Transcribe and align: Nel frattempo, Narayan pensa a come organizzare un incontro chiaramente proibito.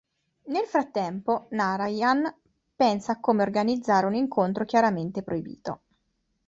Nel 0.45 0.65
frattempo, 0.65 1.45
Narayan 1.51 2.23
pensa 2.75 3.11
a 3.11 3.19
come 3.19 3.43
organizzare 3.43 4.07
un 4.07 4.15
incontro 4.15 4.65
chiaramente 4.65 5.21
proibito. 5.21 5.81